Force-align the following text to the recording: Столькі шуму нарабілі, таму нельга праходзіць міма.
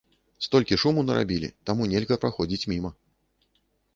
Столькі 0.45 0.79
шуму 0.83 1.01
нарабілі, 1.09 1.49
таму 1.69 1.89
нельга 1.91 2.15
праходзіць 2.23 2.67
міма. 2.75 2.91